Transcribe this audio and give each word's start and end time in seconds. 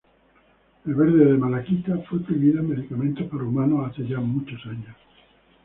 El 0.87 0.95
verde 0.95 1.25
de 1.25 1.37
malaquita 1.37 1.95
fue 2.09 2.21
prohibido 2.21 2.61
en 2.61 2.69
medicamentos 2.69 3.27
para 3.29 3.43
humanos 3.43 3.91
hace 3.91 4.03
ya 4.07 4.19
muchos 4.19 4.59
años. 4.65 4.95